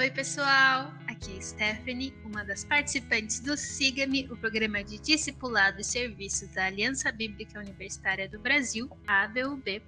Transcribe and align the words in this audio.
Oi, 0.00 0.10
pessoal! 0.10 0.94
Aqui 1.06 1.36
é 1.36 1.40
Stephanie, 1.42 2.14
uma 2.24 2.42
das 2.42 2.64
participantes 2.64 3.38
do 3.38 3.54
Siga-me, 3.54 4.26
o 4.32 4.36
programa 4.38 4.82
de 4.82 4.98
discipulado 4.98 5.78
e 5.78 5.84
serviços 5.84 6.48
da 6.54 6.64
Aliança 6.64 7.12
Bíblica 7.12 7.60
Universitária 7.60 8.26
do 8.26 8.38
Brasil, 8.38 8.90
ABUB. 9.06 9.82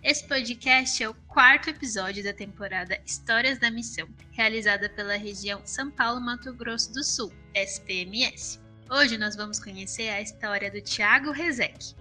Esse 0.00 0.28
podcast 0.28 1.02
é 1.02 1.08
o 1.08 1.14
quarto 1.26 1.70
episódio 1.70 2.22
da 2.22 2.32
temporada 2.32 3.02
Histórias 3.04 3.58
da 3.58 3.68
Missão, 3.68 4.08
realizada 4.30 4.88
pela 4.88 5.16
região 5.16 5.60
São 5.64 5.90
Paulo-Mato 5.90 6.54
Grosso 6.54 6.92
do 6.92 7.02
Sul, 7.02 7.32
SPMS. 7.52 8.60
Hoje 8.88 9.18
nós 9.18 9.34
vamos 9.34 9.58
conhecer 9.58 10.08
a 10.10 10.22
história 10.22 10.70
do 10.70 10.80
Tiago 10.80 11.32
Rezec. 11.32 11.96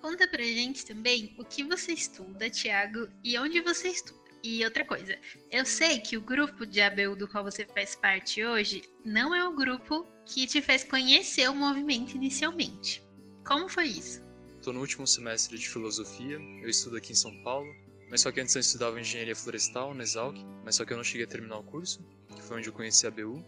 Conta 0.00 0.26
pra 0.26 0.42
gente 0.42 0.84
também 0.86 1.34
o 1.38 1.44
que 1.44 1.62
você 1.62 1.92
estuda, 1.92 2.50
Thiago, 2.50 3.08
e 3.22 3.38
onde 3.38 3.60
você 3.60 3.88
estuda. 3.88 4.20
E 4.42 4.64
outra 4.64 4.84
coisa, 4.84 5.18
eu 5.50 5.66
sei 5.66 6.00
que 6.00 6.16
o 6.16 6.20
grupo 6.20 6.64
de 6.64 6.80
ABU 6.80 7.14
do 7.14 7.28
qual 7.28 7.44
você 7.44 7.66
faz 7.66 7.94
parte 7.94 8.42
hoje 8.42 8.82
não 9.04 9.34
é 9.34 9.46
o 9.46 9.54
grupo 9.54 10.06
que 10.24 10.46
te 10.46 10.62
fez 10.62 10.82
conhecer 10.82 11.48
o 11.50 11.54
movimento 11.54 12.16
inicialmente. 12.16 13.02
Como 13.50 13.68
foi 13.68 13.86
isso? 13.86 14.22
Estou 14.58 14.72
no 14.72 14.78
último 14.78 15.04
semestre 15.08 15.58
de 15.58 15.68
filosofia, 15.68 16.38
eu 16.62 16.68
estudo 16.68 16.96
aqui 16.96 17.10
em 17.10 17.16
São 17.16 17.36
Paulo, 17.42 17.74
mas 18.08 18.20
só 18.20 18.30
que 18.30 18.40
antes 18.40 18.54
eu 18.54 18.60
estudava 18.60 19.00
engenharia 19.00 19.34
florestal 19.34 19.92
na 19.92 20.04
Exalc, 20.04 20.36
mas 20.64 20.76
só 20.76 20.84
que 20.84 20.92
eu 20.92 20.96
não 20.96 21.02
cheguei 21.02 21.24
a 21.24 21.28
terminar 21.28 21.58
o 21.58 21.64
curso, 21.64 22.00
que 22.32 22.40
foi 22.40 22.58
onde 22.58 22.68
eu 22.68 22.72
conheci 22.72 23.08
a 23.08 23.10
BU. 23.10 23.44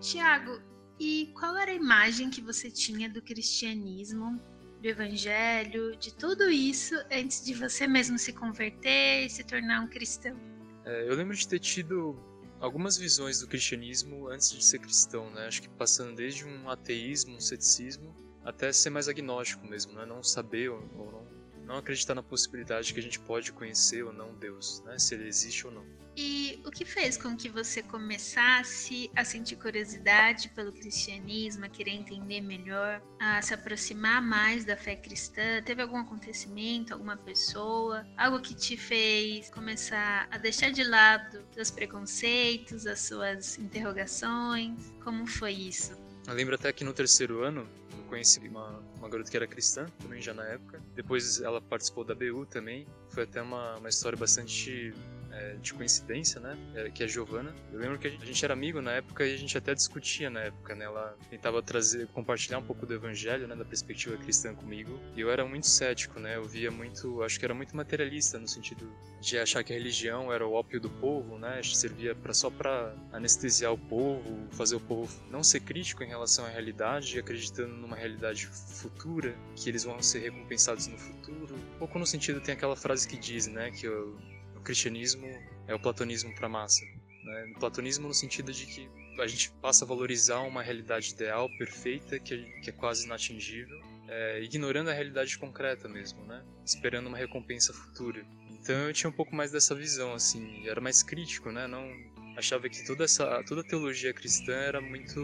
Tiago, 0.00 0.62
e 1.00 1.32
qual 1.34 1.56
era 1.56 1.72
a 1.72 1.74
imagem 1.74 2.30
que 2.30 2.40
você 2.40 2.70
tinha 2.70 3.10
do 3.10 3.20
cristianismo 3.20 4.40
do 4.80 4.86
evangelho, 4.86 5.96
de 5.96 6.14
tudo 6.14 6.48
isso 6.48 6.94
antes 7.10 7.44
de 7.44 7.54
você 7.54 7.88
mesmo 7.88 8.16
se 8.20 8.32
converter 8.32 9.26
e 9.26 9.28
se 9.28 9.42
tornar 9.42 9.80
um 9.80 9.88
cristão? 9.88 10.38
É, 10.84 11.08
eu 11.08 11.16
lembro 11.16 11.34
de 11.34 11.48
ter 11.48 11.58
tido 11.58 12.16
algumas 12.60 12.96
visões 12.96 13.40
do 13.40 13.48
cristianismo 13.48 14.28
antes 14.28 14.52
de 14.52 14.64
ser 14.64 14.78
cristão, 14.78 15.28
né? 15.32 15.48
Acho 15.48 15.62
que 15.62 15.68
passando 15.70 16.14
desde 16.14 16.44
um 16.44 16.70
ateísmo, 16.70 17.34
um 17.34 17.40
ceticismo, 17.40 18.14
até 18.44 18.72
ser 18.72 18.90
mais 18.90 19.08
agnóstico 19.08 19.66
mesmo, 19.66 19.92
né? 19.92 20.04
Não 20.04 20.22
saber 20.22 20.70
ou, 20.70 20.80
ou 20.96 21.12
não, 21.12 21.26
não 21.64 21.76
acreditar 21.76 22.14
na 22.14 22.22
possibilidade 22.22 22.88
de 22.88 22.94
que 22.94 23.00
a 23.00 23.02
gente 23.02 23.20
pode 23.20 23.52
conhecer 23.52 24.02
ou 24.02 24.12
não 24.12 24.34
Deus, 24.34 24.82
né? 24.84 24.98
Se 24.98 25.14
ele 25.14 25.28
existe 25.28 25.66
ou 25.66 25.72
não. 25.72 26.02
E 26.14 26.60
o 26.66 26.70
que 26.70 26.84
fez 26.84 27.16
com 27.16 27.34
que 27.34 27.48
você 27.48 27.82
começasse 27.82 29.10
a 29.16 29.24
sentir 29.24 29.56
curiosidade 29.56 30.50
pelo 30.50 30.70
cristianismo, 30.70 31.64
a 31.64 31.68
querer 31.70 31.92
entender 31.92 32.42
melhor, 32.42 33.02
a 33.18 33.40
se 33.40 33.54
aproximar 33.54 34.20
mais 34.20 34.64
da 34.64 34.76
fé 34.76 34.94
cristã? 34.94 35.62
Teve 35.64 35.80
algum 35.80 35.96
acontecimento, 35.96 36.92
alguma 36.92 37.16
pessoa, 37.16 38.06
algo 38.18 38.42
que 38.42 38.54
te 38.54 38.76
fez 38.76 39.48
começar 39.48 40.28
a 40.30 40.36
deixar 40.36 40.70
de 40.70 40.84
lado 40.84 41.42
seus 41.52 41.70
preconceitos, 41.70 42.86
as 42.86 43.00
suas 43.00 43.56
interrogações? 43.56 44.92
Como 45.02 45.26
foi 45.26 45.52
isso? 45.52 45.96
Eu 46.26 46.34
lembro 46.34 46.54
até 46.54 46.70
que 46.74 46.84
no 46.84 46.92
terceiro 46.92 47.42
ano 47.42 47.66
conheci 48.12 48.46
uma, 48.46 48.78
uma 48.98 49.08
garota 49.08 49.30
que 49.30 49.36
era 49.36 49.46
cristã, 49.46 49.86
também 49.98 50.20
já 50.20 50.34
na 50.34 50.44
época. 50.44 50.82
Depois 50.94 51.40
ela 51.40 51.62
participou 51.62 52.04
da 52.04 52.14
BU 52.14 52.44
também. 52.44 52.86
Foi 53.08 53.22
até 53.22 53.40
uma, 53.40 53.76
uma 53.76 53.88
história 53.88 54.18
bastante 54.18 54.92
é, 55.32 55.54
de 55.54 55.72
coincidência, 55.72 56.40
né? 56.40 56.56
É, 56.74 56.90
que 56.90 57.02
é 57.02 57.06
a 57.06 57.08
Giovana. 57.08 57.54
Eu 57.72 57.78
lembro 57.78 57.98
que 57.98 58.06
a 58.06 58.10
gente 58.10 58.44
era 58.44 58.54
amigo 58.54 58.80
na 58.80 58.92
época 58.92 59.26
e 59.26 59.34
a 59.34 59.36
gente 59.36 59.56
até 59.56 59.74
discutia 59.74 60.30
na 60.30 60.40
época, 60.40 60.74
né? 60.74 60.84
Ela 60.84 61.16
tentava 61.30 61.62
trazer, 61.62 62.06
compartilhar 62.08 62.58
um 62.58 62.62
pouco 62.62 62.86
do 62.86 62.94
evangelho, 62.94 63.48
né? 63.48 63.56
Da 63.56 63.64
perspectiva 63.64 64.16
cristã 64.16 64.54
comigo. 64.54 64.98
E 65.16 65.20
eu 65.20 65.30
era 65.30 65.44
muito 65.44 65.66
cético, 65.66 66.20
né? 66.20 66.36
Eu 66.36 66.44
via 66.44 66.70
muito, 66.70 67.22
acho 67.22 67.38
que 67.38 67.44
era 67.44 67.54
muito 67.54 67.76
materialista 67.76 68.38
no 68.38 68.46
sentido 68.46 68.92
de 69.20 69.38
achar 69.38 69.64
que 69.64 69.72
a 69.72 69.76
religião 69.76 70.32
era 70.32 70.46
o 70.46 70.52
ópio 70.52 70.80
do 70.80 70.90
povo, 70.90 71.38
né? 71.38 71.60
Servia 71.62 72.14
para 72.14 72.34
só 72.34 72.50
para 72.50 72.94
anestesiar 73.12 73.72
o 73.72 73.78
povo, 73.78 74.46
fazer 74.52 74.76
o 74.76 74.80
povo 74.80 75.12
não 75.30 75.42
ser 75.42 75.60
crítico 75.60 76.02
em 76.02 76.08
relação 76.08 76.44
à 76.44 76.48
realidade, 76.48 77.18
acreditando 77.18 77.74
numa 77.74 77.96
realidade 77.96 78.46
futura, 78.46 79.34
que 79.56 79.68
eles 79.68 79.84
vão 79.84 80.02
ser 80.02 80.20
recompensados 80.20 80.86
no 80.86 80.98
futuro. 80.98 81.54
Um 81.54 81.78
pouco 81.78 81.98
no 81.98 82.06
sentido 82.06 82.40
tem 82.40 82.54
aquela 82.54 82.76
frase 82.76 83.08
que 83.08 83.16
diz, 83.16 83.46
né, 83.46 83.70
que 83.70 83.88
o 83.88 84.16
cristianismo 84.62 85.26
é 85.66 85.74
o 85.74 85.78
platonismo 85.78 86.34
para 86.34 86.48
massa. 86.48 86.84
Né? 87.24 87.52
Platonismo 87.58 88.08
no 88.08 88.14
sentido 88.14 88.52
de 88.52 88.66
que 88.66 88.88
a 89.20 89.26
gente 89.26 89.50
passa 89.60 89.84
a 89.84 89.88
valorizar 89.88 90.40
uma 90.40 90.62
realidade 90.62 91.12
ideal, 91.12 91.48
perfeita, 91.58 92.18
que, 92.18 92.34
é, 92.34 92.60
que 92.60 92.70
é 92.70 92.72
quase 92.72 93.04
inatingível, 93.04 93.78
é, 94.08 94.42
ignorando 94.42 94.90
a 94.90 94.92
realidade 94.92 95.38
concreta 95.38 95.88
mesmo, 95.88 96.24
né? 96.24 96.42
Esperando 96.64 97.06
uma 97.06 97.16
recompensa 97.16 97.72
futura. 97.72 98.24
Então 98.50 98.74
eu 98.74 98.92
tinha 98.92 99.10
um 99.10 99.12
pouco 99.12 99.34
mais 99.34 99.50
dessa 99.50 99.74
visão, 99.74 100.12
assim, 100.12 100.66
era 100.66 100.80
mais 100.80 101.02
crítico, 101.02 101.50
né? 101.50 101.66
Não 101.66 101.90
achava 102.36 102.68
que 102.68 102.84
toda 102.86 103.04
essa 103.04 103.42
toda 103.44 103.60
a 103.60 103.64
teologia 103.64 104.12
cristã 104.12 104.54
era 104.54 104.80
muito 104.80 105.20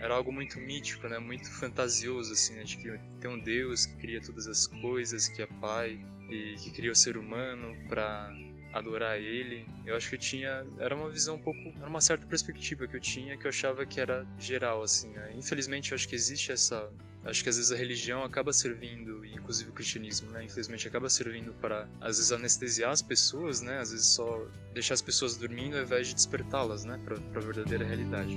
era 0.00 0.14
algo 0.14 0.32
muito 0.32 0.58
mítico, 0.58 1.08
né? 1.08 1.18
Muito 1.18 1.50
fantasioso, 1.50 2.32
assim, 2.32 2.54
né? 2.54 2.64
de 2.64 2.76
que 2.76 2.98
tem 3.20 3.30
um 3.30 3.38
Deus 3.38 3.86
que 3.86 3.96
cria 3.96 4.20
todas 4.20 4.46
as 4.46 4.66
coisas, 4.66 5.28
que 5.28 5.42
é 5.42 5.46
Pai 5.46 6.00
e 6.28 6.54
que 6.56 6.70
cria 6.70 6.90
o 6.90 6.96
ser 6.96 7.16
humano 7.16 7.76
para 7.88 8.32
adorar 8.72 9.18
ele. 9.18 9.66
Eu 9.84 9.96
acho 9.96 10.08
que 10.08 10.14
eu 10.16 10.18
tinha. 10.18 10.64
Era 10.78 10.94
uma 10.94 11.10
visão 11.10 11.36
um 11.36 11.38
pouco. 11.38 11.60
Era 11.78 11.88
uma 11.88 12.00
certa 12.00 12.26
perspectiva 12.26 12.86
que 12.86 12.96
eu 12.96 13.00
tinha 13.00 13.36
que 13.36 13.46
eu 13.46 13.48
achava 13.50 13.84
que 13.84 14.00
era 14.00 14.26
geral, 14.38 14.82
assim. 14.82 15.10
Né? 15.10 15.32
Infelizmente, 15.36 15.92
eu 15.92 15.96
acho 15.96 16.08
que 16.08 16.14
existe 16.14 16.52
essa. 16.52 16.90
Acho 17.24 17.42
que 17.42 17.48
às 17.48 17.56
vezes 17.56 17.70
a 17.70 17.76
religião 17.76 18.24
acaba 18.24 18.52
servindo, 18.52 19.24
inclusive 19.24 19.70
o 19.70 19.72
cristianismo, 19.72 20.28
né? 20.32 20.42
Infelizmente 20.42 20.88
acaba 20.88 21.08
servindo 21.08 21.52
para, 21.60 21.88
às 22.00 22.16
vezes, 22.16 22.32
anestesiar 22.32 22.90
as 22.90 23.00
pessoas, 23.00 23.60
né? 23.60 23.78
Às 23.78 23.92
vezes 23.92 24.06
só 24.06 24.44
deixar 24.74 24.94
as 24.94 25.02
pessoas 25.02 25.36
dormindo 25.36 25.76
ao 25.76 25.82
invés 25.84 26.08
de 26.08 26.14
despertá-las, 26.14 26.84
né? 26.84 26.98
Para 27.04 27.16
a 27.16 27.44
verdadeira 27.44 27.84
realidade. 27.84 28.36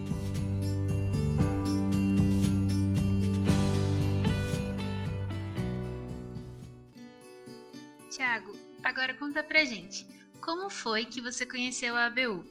Foi 10.86 11.04
que 11.04 11.20
você 11.20 11.48
conheceu 11.48 11.96
a 11.96 12.06
ABU? 12.06 12.46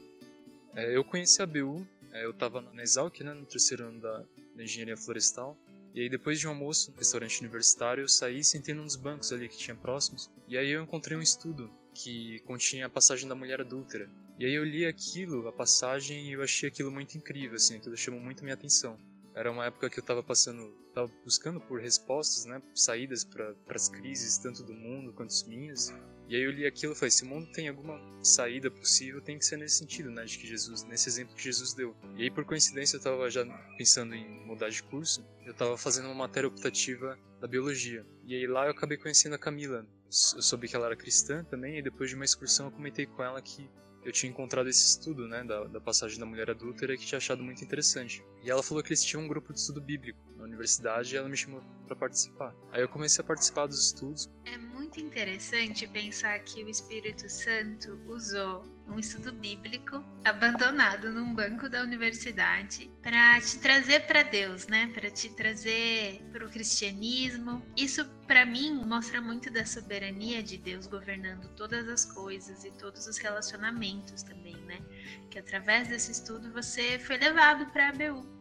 É, 0.75 0.93
eu 0.93 1.05
conheci 1.05 1.39
a 1.41 1.45
ABU, 1.45 1.87
é, 2.11 2.25
eu 2.25 2.31
estava 2.31 2.59
na 2.59 2.83
Exalc, 2.83 3.21
né, 3.21 3.33
no 3.33 3.45
terceiro 3.45 3.85
ano 3.85 4.01
da, 4.01 4.25
da, 4.53 4.61
Engenharia 4.61 4.97
Florestal, 4.97 5.57
E 5.93 6.01
aí 6.01 6.09
depois 6.09 6.37
de 6.37 6.45
um 6.45 6.49
almoço 6.49 6.91
no 6.91 6.97
restaurante 6.97 7.39
universitário, 7.39 8.03
eu 8.03 8.09
saí 8.09 8.39
e 8.39 8.43
sentei 8.43 8.75
num 8.75 8.83
dos 8.83 8.97
bancos 8.97 9.31
ali 9.31 9.47
que 9.47 9.57
tinha 9.57 9.73
próximos. 9.73 10.29
E 10.49 10.57
aí 10.57 10.69
eu 10.69 10.83
encontrei 10.83 11.17
um 11.17 11.21
estudo 11.21 11.71
que 11.93 12.39
continha 12.39 12.87
a 12.87 12.89
passagem 12.89 13.29
da 13.29 13.35
mulher 13.35 13.61
adúltera. 13.61 14.09
E 14.37 14.45
aí 14.45 14.53
eu 14.53 14.65
li 14.65 14.85
aquilo, 14.85 15.47
a 15.47 15.53
passagem, 15.53 16.27
e 16.27 16.33
eu 16.33 16.43
achei 16.43 16.67
aquilo 16.67 16.91
muito 16.91 17.17
incrível, 17.17 17.55
assim, 17.55 17.77
aquilo 17.77 17.95
chamou 17.95 18.19
muito 18.19 18.43
minha 18.43 18.55
atenção. 18.55 18.99
Era 19.35 19.51
uma 19.51 19.65
época 19.65 19.89
que 19.89 19.99
eu 19.99 20.01
estava 20.01 20.23
passando, 20.23 20.73
estava 20.87 21.11
buscando 21.23 21.59
por 21.59 21.81
respostas, 21.81 22.45
né, 22.45 22.61
saídas 22.73 23.25
para 23.25 23.53
as 23.69 23.89
crises 23.89 24.37
tanto 24.37 24.63
do 24.63 24.73
mundo 24.73 25.11
quanto 25.11 25.31
as 25.31 25.43
minhas. 25.43 25.93
E 26.29 26.35
aí 26.35 26.41
eu 26.41 26.51
li 26.51 26.65
aquilo 26.65 26.93
e 26.93 26.95
falei, 26.95 27.11
se 27.11 27.23
o 27.23 27.27
mundo 27.27 27.51
tem 27.51 27.67
alguma 27.67 27.99
saída 28.23 28.71
possível, 28.71 29.21
tem 29.21 29.37
que 29.37 29.45
ser 29.45 29.57
nesse 29.57 29.77
sentido, 29.77 30.09
né, 30.09 30.23
de 30.23 30.39
que 30.39 30.47
Jesus, 30.47 30.83
nesse 30.83 31.09
exemplo 31.09 31.35
que 31.35 31.43
Jesus 31.43 31.73
deu. 31.73 31.93
E 32.15 32.23
aí 32.23 32.31
por 32.31 32.45
coincidência 32.45 32.95
eu 32.95 32.99
estava 32.99 33.29
já 33.29 33.45
pensando 33.77 34.15
em 34.15 34.45
mudar 34.45 34.69
de 34.69 34.81
curso, 34.81 35.27
eu 35.45 35.51
estava 35.51 35.77
fazendo 35.77 36.05
uma 36.05 36.15
matéria 36.15 36.47
optativa 36.47 37.19
da 37.41 37.47
biologia. 37.47 38.05
E 38.23 38.35
aí 38.35 38.47
lá 38.47 38.65
eu 38.65 38.71
acabei 38.71 38.97
conhecendo 38.97 39.35
a 39.35 39.37
Camila. 39.37 39.85
Eu 40.05 40.41
soube 40.41 40.69
que 40.69 40.75
ela 40.77 40.85
era 40.85 40.95
cristã 40.95 41.43
também, 41.43 41.77
e 41.77 41.81
depois 41.81 42.09
de 42.09 42.15
uma 42.15 42.23
excursão 42.23 42.67
eu 42.67 42.71
comentei 42.71 43.05
com 43.05 43.21
ela 43.21 43.41
que 43.41 43.69
eu 44.05 44.11
tinha 44.11 44.29
encontrado 44.29 44.69
esse 44.69 44.85
estudo, 44.85 45.27
né, 45.27 45.43
da, 45.43 45.63
da 45.63 45.81
passagem 45.81 46.19
da 46.19 46.25
mulher 46.25 46.49
adúltera 46.51 46.95
que 46.95 47.05
tinha 47.05 47.17
achado 47.17 47.43
muito 47.43 47.63
interessante. 47.63 48.23
E 48.43 48.51
ela 48.51 48.61
falou 48.61 48.83
que 48.83 48.89
eles 48.89 49.03
tinham 49.03 49.23
um 49.23 49.27
grupo 49.27 49.51
de 49.51 49.59
estudo 49.59 49.81
bíblico 49.81 50.19
na 50.37 50.43
universidade 50.43 51.13
e 51.13 51.17
ela 51.17 51.27
me 51.27 51.35
chamou 51.35 51.61
para 51.87 51.95
participar. 51.95 52.55
Aí 52.71 52.81
eu 52.81 52.87
comecei 52.87 53.23
a 53.23 53.27
participar 53.27 53.65
dos 53.65 53.83
estudos. 53.83 54.29
É 54.45 54.57
muito 54.95 55.01
interessante 55.01 55.87
pensar 55.87 56.39
que 56.39 56.63
o 56.63 56.69
Espírito 56.69 57.29
Santo 57.29 57.99
usou 58.07 58.63
um 58.87 58.97
estudo 58.97 59.33
bíblico 59.33 60.01
abandonado 60.23 61.11
num 61.11 61.33
banco 61.33 61.67
da 61.67 61.81
universidade 61.81 62.89
para 63.01 63.41
te 63.41 63.59
trazer 63.59 64.05
para 64.07 64.23
Deus, 64.23 64.67
né? 64.67 64.89
Para 64.93 65.09
te 65.09 65.29
trazer 65.29 66.21
para 66.31 66.45
o 66.45 66.49
cristianismo. 66.49 67.65
Isso 67.75 68.05
para 68.25 68.45
mim 68.45 68.73
mostra 68.85 69.19
muito 69.21 69.51
da 69.51 69.65
soberania 69.65 70.41
de 70.41 70.57
Deus 70.57 70.87
governando 70.87 71.49
todas 71.55 71.89
as 71.89 72.05
coisas 72.05 72.63
e 72.63 72.71
todos 72.71 73.05
os 73.07 73.17
relacionamentos 73.17 74.23
também, 74.23 74.55
né? 74.61 74.79
Que 75.29 75.39
através 75.39 75.89
desse 75.89 76.11
estudo 76.11 76.53
você 76.53 76.99
foi 76.99 77.17
levado 77.17 77.65
para 77.71 77.87
a 77.87 77.89
ABU. 77.89 78.34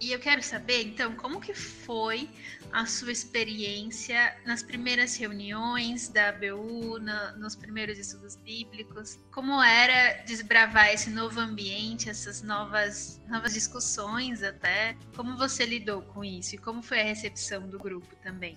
E 0.00 0.12
eu 0.12 0.20
quero 0.20 0.40
saber, 0.42 0.82
então, 0.84 1.16
como 1.16 1.40
que 1.40 1.52
foi 1.52 2.30
a 2.72 2.86
sua 2.86 3.10
experiência 3.10 4.36
nas 4.46 4.62
primeiras 4.62 5.16
reuniões 5.16 6.08
da 6.08 6.28
ABU, 6.28 7.00
na, 7.00 7.32
nos 7.32 7.56
primeiros 7.56 7.98
estudos 7.98 8.36
bíblicos? 8.36 9.18
Como 9.32 9.60
era 9.60 10.22
desbravar 10.22 10.90
esse 10.90 11.10
novo 11.10 11.40
ambiente, 11.40 12.08
essas 12.08 12.42
novas, 12.42 13.20
novas 13.26 13.54
discussões 13.54 14.40
até? 14.40 14.96
Como 15.16 15.36
você 15.36 15.66
lidou 15.66 16.02
com 16.02 16.24
isso 16.24 16.54
e 16.54 16.58
como 16.58 16.80
foi 16.80 17.00
a 17.00 17.04
recepção 17.04 17.68
do 17.68 17.76
grupo 17.76 18.14
também? 18.22 18.56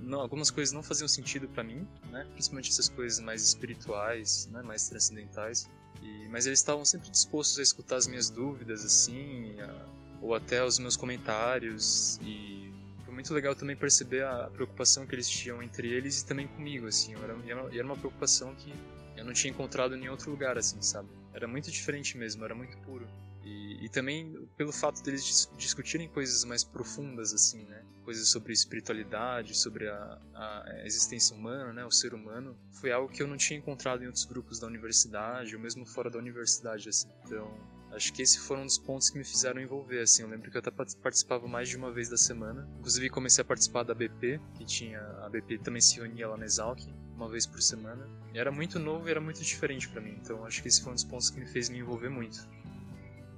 Não, 0.00 0.20
algumas 0.20 0.50
coisas 0.50 0.72
não 0.74 0.82
faziam 0.82 1.06
sentido 1.06 1.48
para 1.48 1.62
mim, 1.62 1.86
né? 2.10 2.26
principalmente 2.32 2.70
essas 2.70 2.88
coisas 2.88 3.20
mais 3.20 3.40
espirituais, 3.40 4.48
né? 4.50 4.62
mais 4.62 4.88
transcendentais. 4.88 5.70
E, 6.02 6.28
mas 6.28 6.44
eles 6.44 6.58
estavam 6.58 6.84
sempre 6.84 7.08
dispostos 7.08 7.56
a 7.60 7.62
escutar 7.62 7.96
as 7.96 8.08
minhas 8.08 8.28
dúvidas, 8.28 8.84
assim, 8.84 9.58
a 9.60 10.03
ou 10.24 10.34
até 10.34 10.64
os 10.64 10.78
meus 10.78 10.96
comentários 10.96 12.18
e 12.22 12.72
foi 13.04 13.12
muito 13.12 13.32
legal 13.34 13.54
também 13.54 13.76
perceber 13.76 14.24
a 14.24 14.48
preocupação 14.50 15.06
que 15.06 15.14
eles 15.14 15.28
tinham 15.28 15.62
entre 15.62 15.86
eles 15.86 16.22
e 16.22 16.26
também 16.26 16.48
comigo, 16.48 16.86
assim, 16.86 17.14
era, 17.14 17.68
era 17.72 17.84
uma 17.84 17.96
preocupação 17.96 18.54
que 18.54 18.72
eu 19.16 19.24
não 19.24 19.34
tinha 19.34 19.50
encontrado 19.50 19.94
em 19.94 20.00
nenhum 20.00 20.12
outro 20.12 20.30
lugar, 20.30 20.56
assim, 20.56 20.80
sabe? 20.80 21.08
Era 21.34 21.46
muito 21.46 21.70
diferente 21.70 22.16
mesmo, 22.16 22.42
era 22.42 22.54
muito 22.54 22.76
puro. 22.78 23.06
E, 23.44 23.84
e 23.84 23.88
também 23.90 24.48
pelo 24.56 24.72
fato 24.72 25.02
deles 25.02 25.22
dis 25.22 25.50
discutirem 25.58 26.08
coisas 26.08 26.42
mais 26.44 26.64
profundas, 26.64 27.34
assim, 27.34 27.62
né? 27.64 27.84
Coisas 28.02 28.28
sobre 28.28 28.54
espiritualidade, 28.54 29.54
sobre 29.54 29.86
a, 29.88 30.18
a, 30.34 30.82
existência 30.86 31.36
humana, 31.36 31.72
né? 31.72 31.84
O 31.84 31.90
ser 31.90 32.14
humano. 32.14 32.56
Foi 32.80 32.90
algo 32.90 33.12
que 33.12 33.22
eu 33.22 33.26
não 33.26 33.36
tinha 33.36 33.58
encontrado 33.58 34.02
em 34.02 34.06
outros 34.06 34.24
grupos 34.24 34.58
da 34.58 34.66
universidade, 34.66 35.54
ou 35.54 35.60
mesmo 35.60 35.84
fora 35.84 36.08
da 36.08 36.18
universidade, 36.18 36.88
assim. 36.88 37.08
Então, 37.24 37.52
Acho 37.94 38.12
que 38.12 38.22
esse 38.22 38.40
foram 38.40 38.62
um 38.62 38.66
dos 38.66 38.76
pontos 38.76 39.08
que 39.08 39.16
me 39.16 39.24
fizeram 39.24 39.60
envolver, 39.60 40.00
assim. 40.00 40.22
Eu 40.22 40.28
lembro 40.28 40.50
que 40.50 40.56
eu 40.56 40.58
até 40.60 40.70
participava 40.70 41.46
mais 41.46 41.68
de 41.68 41.76
uma 41.76 41.92
vez 41.92 42.08
da 42.08 42.16
semana. 42.16 42.68
Inclusive 42.78 43.08
comecei 43.08 43.42
a 43.42 43.44
participar 43.44 43.84
da 43.84 43.94
BP, 43.94 44.40
que 44.56 44.64
tinha... 44.64 45.00
A 45.22 45.28
BP 45.28 45.58
também 45.58 45.80
se 45.80 45.96
reunia 45.96 46.28
lá 46.28 46.36
na 46.36 46.44
Exalc, 46.44 46.80
uma 47.14 47.28
vez 47.28 47.46
por 47.46 47.62
semana. 47.62 48.08
E 48.32 48.38
era 48.38 48.50
muito 48.50 48.78
novo 48.78 49.06
e 49.06 49.10
era 49.10 49.20
muito 49.20 49.40
diferente 49.42 49.88
para 49.88 50.00
mim. 50.00 50.18
Então 50.20 50.44
acho 50.44 50.60
que 50.60 50.68
esse 50.68 50.82
foi 50.82 50.90
um 50.90 50.94
dos 50.94 51.04
pontos 51.04 51.30
que 51.30 51.38
me 51.38 51.46
fez 51.46 51.68
me 51.68 51.78
envolver 51.78 52.08
muito. 52.08 52.48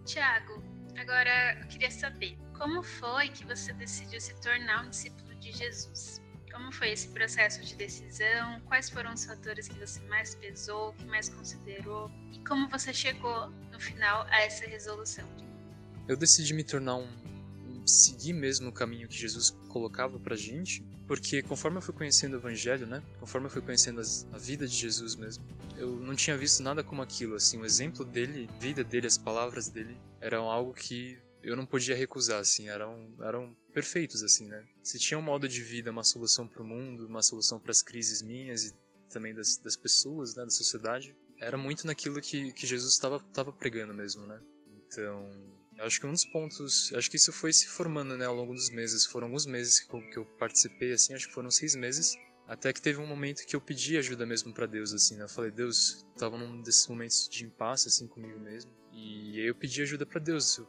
Tiago, 0.07 0.63
agora 0.97 1.61
eu 1.61 1.67
queria 1.67 1.91
saber, 1.91 2.39
como 2.57 2.83
foi 2.83 3.29
que 3.29 3.45
você 3.45 3.73
decidiu 3.75 4.21
se 4.21 4.35
tornar 4.41 4.87
um 4.87 4.89
discípulo 4.89 5.35
de 5.35 5.53
Jesus? 5.53 6.23
Como 6.57 6.73
foi 6.73 6.91
esse 6.91 7.09
processo 7.09 7.63
de 7.63 7.75
decisão? 7.75 8.59
Quais 8.63 8.89
foram 8.89 9.13
os 9.13 9.27
fatores 9.27 9.69
que 9.69 9.79
você 9.79 10.01
mais 10.09 10.35
pesou, 10.37 10.95
que 10.95 11.05
mais 11.05 11.29
considerou? 11.29 12.11
E 12.33 12.39
como 12.47 12.67
você 12.71 12.95
chegou, 12.95 13.51
no 13.71 13.79
final, 13.79 14.23
a 14.31 14.41
essa 14.41 14.65
resolução? 14.65 15.29
Eu 16.09 16.17
decidi 16.17 16.55
me 16.55 16.65
tornar 16.65 16.97
um. 16.97 17.07
seguir 17.87 18.33
mesmo 18.33 18.71
o 18.71 18.73
caminho 18.73 19.07
que 19.07 19.15
Jesus 19.15 19.51
colocava 19.69 20.19
pra 20.19 20.35
gente, 20.35 20.83
porque 21.07 21.43
conforme 21.43 21.77
eu 21.77 21.83
fui 21.83 21.93
conhecendo 21.93 22.33
o 22.33 22.37
Evangelho, 22.39 22.87
né? 22.87 23.03
Conforme 23.21 23.49
eu 23.49 23.51
fui 23.51 23.61
conhecendo 23.61 24.01
as, 24.01 24.27
a 24.33 24.39
vida 24.39 24.67
de 24.67 24.75
Jesus 24.75 25.15
mesmo, 25.15 25.45
eu 25.77 25.91
não 25.97 26.17
tinha 26.17 26.39
visto 26.39 26.63
nada 26.63 26.83
como 26.83 27.03
aquilo, 27.03 27.35
assim. 27.35 27.59
O 27.59 27.67
exemplo 27.67 28.03
dele, 28.03 28.49
a 28.51 28.59
vida 28.59 28.83
dele, 28.83 29.07
as 29.07 29.19
palavras 29.19 29.69
dele, 29.69 29.95
eram 30.23 30.51
algo 30.51 30.73
que 30.73 31.19
eu 31.47 31.57
não 31.57 31.65
podia 31.65 31.95
recusar, 31.95 32.41
assim, 32.41 32.69
eram, 32.69 33.15
eram 33.21 33.57
perfeitos, 33.73 34.23
assim, 34.23 34.47
né? 34.47 34.67
Se 34.83 34.99
tinha 34.99 35.17
um 35.17 35.23
modo 35.23 35.49
de 35.49 35.63
vida, 35.63 35.93
uma 35.93 36.03
solução 36.03 36.47
para 36.47 36.63
o 36.63 36.67
mundo, 36.67 37.07
uma 37.07 37.23
solução 37.23 37.61
para 37.61 37.71
as 37.71 37.83
crises 37.83 38.21
minhas 38.21 38.65
e 38.65 38.75
também 39.09 39.33
das, 39.33 39.57
das 39.59 39.77
pessoas, 39.77 40.35
né, 40.35 40.43
da 40.43 40.51
sociedade, 40.51 41.15
era 41.39 41.57
muito 41.57 41.87
naquilo 41.87 42.21
que, 42.21 42.53
que 42.53 42.67
Jesus 42.67 42.95
estava 42.95 43.21
pregando 43.53 43.95
mesmo, 43.95 44.27
né? 44.27 44.41
Então, 44.87 45.31
acho 45.81 46.01
que 46.01 46.07
um 46.07 46.13
dos 46.13 46.25
pontos, 46.25 46.93
acho 46.95 47.09
que 47.09 47.17
isso 47.17 47.33
foi 47.33 47.53
se 47.53 47.69
formando, 47.69 48.17
né, 48.17 48.25
ao 48.25 48.35
longo 48.35 48.53
dos 48.53 48.71
meses. 48.71 49.07
Foram 49.07 49.29
alguns 49.29 49.47
meses 49.47 49.81
que 49.81 49.95
eu, 49.95 50.01
que 50.11 50.17
eu 50.17 50.25
participei, 50.25 50.93
assim, 50.93 51.15
acho 51.15 51.29
que 51.29 51.35
foram 51.35 51.51
seis 51.51 51.77
meses. 51.77 52.17
Até 52.49 52.73
que 52.73 52.81
teve 52.81 53.01
um 53.01 53.07
momento 53.07 53.45
que 53.45 53.57
eu 53.57 53.61
pedi 53.61 53.97
ajuda 53.97 54.25
mesmo 54.25 54.53
para 54.53 54.67
Deus, 54.67 54.93
assim, 54.93 55.17
né? 55.17 55.25
Eu 55.25 55.29
falei, 55.29 55.51
Deus, 55.51 56.05
tava 56.17 56.39
num 56.39 56.61
desses 56.63 56.87
momentos 56.87 57.29
de 57.29 57.45
impasse, 57.45 57.89
assim, 57.89 58.07
comigo 58.07 58.39
mesmo. 58.39 58.71
E 58.93 59.41
aí 59.41 59.47
eu 59.47 59.55
pedi 59.55 59.83
ajuda 59.83 60.07
para 60.07 60.21
Deus. 60.21 60.57
Eu 60.57 60.67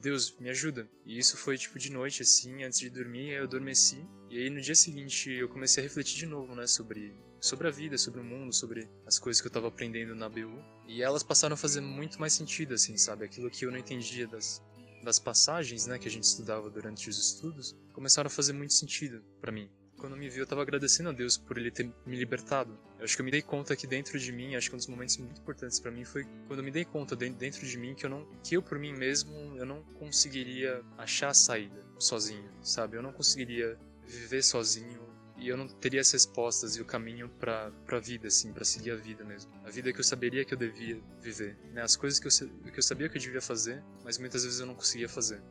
Deus, 0.00 0.36
me 0.38 0.50
ajuda. 0.50 0.88
E 1.04 1.18
isso 1.18 1.36
foi 1.36 1.56
tipo 1.56 1.78
de 1.78 1.90
noite, 1.90 2.22
assim, 2.22 2.64
antes 2.64 2.80
de 2.80 2.90
dormir, 2.90 3.30
eu 3.30 3.44
adormeci. 3.44 4.04
E 4.28 4.38
aí 4.38 4.50
no 4.50 4.60
dia 4.60 4.74
seguinte 4.74 5.30
eu 5.30 5.48
comecei 5.48 5.82
a 5.82 5.86
refletir 5.86 6.16
de 6.16 6.26
novo, 6.26 6.54
né, 6.54 6.66
sobre, 6.66 7.16
sobre 7.40 7.68
a 7.68 7.70
vida, 7.70 7.96
sobre 7.96 8.20
o 8.20 8.24
mundo, 8.24 8.52
sobre 8.52 8.88
as 9.06 9.18
coisas 9.18 9.40
que 9.40 9.46
eu 9.46 9.52
tava 9.52 9.68
aprendendo 9.68 10.14
na 10.14 10.28
BU. 10.28 10.62
E 10.88 11.02
elas 11.02 11.22
passaram 11.22 11.54
a 11.54 11.56
fazer 11.56 11.80
muito 11.80 12.20
mais 12.20 12.32
sentido, 12.32 12.74
assim, 12.74 12.96
sabe? 12.96 13.24
Aquilo 13.24 13.50
que 13.50 13.64
eu 13.64 13.70
não 13.70 13.78
entendia 13.78 14.26
das, 14.26 14.60
das 15.04 15.18
passagens, 15.18 15.86
né, 15.86 15.98
que 15.98 16.08
a 16.08 16.10
gente 16.10 16.24
estudava 16.24 16.68
durante 16.68 17.08
os 17.08 17.18
estudos, 17.18 17.76
começaram 17.92 18.26
a 18.26 18.30
fazer 18.30 18.52
muito 18.52 18.74
sentido 18.74 19.22
para 19.40 19.52
mim 19.52 19.70
quando 19.98 20.16
me 20.16 20.28
viu, 20.28 20.42
eu 20.42 20.46
tava 20.46 20.62
agradecendo 20.62 21.08
a 21.08 21.12
Deus 21.12 21.36
por 21.36 21.58
ele 21.58 21.70
ter 21.70 21.90
me 22.06 22.16
libertado. 22.16 22.78
Eu 22.98 23.04
acho 23.04 23.16
que 23.16 23.22
eu 23.22 23.24
me 23.24 23.30
dei 23.30 23.42
conta 23.42 23.76
que 23.76 23.86
dentro 23.86 24.18
de 24.18 24.32
mim, 24.32 24.54
acho 24.54 24.68
que 24.68 24.74
um 24.74 24.78
dos 24.78 24.86
momentos 24.86 25.16
muito 25.16 25.40
importantes 25.40 25.80
para 25.80 25.90
mim 25.90 26.04
foi 26.04 26.24
quando 26.46 26.58
eu 26.58 26.64
me 26.64 26.70
dei 26.70 26.84
conta 26.84 27.16
dentro 27.16 27.66
de 27.66 27.78
mim 27.78 27.94
que 27.94 28.06
eu 28.06 28.10
não, 28.10 28.26
que 28.42 28.56
eu 28.56 28.62
por 28.62 28.78
mim 28.78 28.92
mesmo, 28.92 29.34
eu 29.56 29.66
não 29.66 29.82
conseguiria 29.98 30.82
achar 30.98 31.28
a 31.28 31.34
saída 31.34 31.82
sozinho, 31.98 32.50
sabe? 32.62 32.96
Eu 32.96 33.02
não 33.02 33.12
conseguiria 33.12 33.78
viver 34.06 34.42
sozinho 34.42 35.02
e 35.36 35.48
eu 35.48 35.56
não 35.56 35.66
teria 35.66 36.00
as 36.00 36.10
respostas 36.12 36.76
e 36.76 36.80
o 36.80 36.84
caminho 36.84 37.28
para 37.28 37.72
a 37.88 37.98
vida, 37.98 38.28
assim, 38.28 38.52
para 38.52 38.64
seguir 38.64 38.92
a 38.92 38.96
vida 38.96 39.24
mesmo. 39.24 39.52
A 39.64 39.70
vida 39.70 39.92
que 39.92 40.00
eu 40.00 40.04
saberia 40.04 40.44
que 40.44 40.54
eu 40.54 40.58
devia 40.58 41.00
viver, 41.20 41.56
né? 41.72 41.82
As 41.82 41.96
coisas 41.96 42.20
que 42.20 42.26
eu, 42.26 42.70
que 42.72 42.78
eu 42.78 42.82
sabia 42.82 43.08
que 43.08 43.16
eu 43.16 43.22
devia 43.22 43.40
fazer, 43.40 43.82
mas 44.04 44.18
muitas 44.18 44.44
vezes 44.44 44.60
eu 44.60 44.66
não 44.66 44.74
conseguia 44.74 45.08
fazer. 45.08 45.42